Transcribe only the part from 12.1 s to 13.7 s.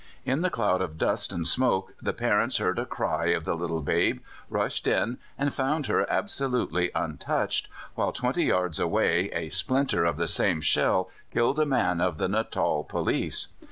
the Natal Police.